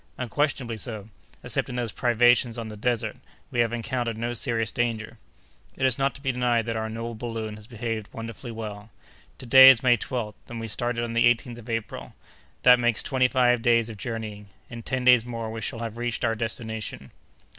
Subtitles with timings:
[0.17, 1.09] "Unquestionably so;
[1.43, 3.17] excepting those privations on the desert,
[3.51, 5.19] we have encountered no serious danger."
[5.75, 8.89] "It is not to be denied that our noble balloon has behaved wonderfully well.
[9.37, 12.15] To day is May 12th, and we started on the 18th of April.
[12.63, 14.47] That makes twenty five days of journeying.
[14.71, 17.11] In ten days more we shall have reached our destination."